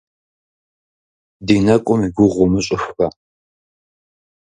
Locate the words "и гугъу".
2.07-2.43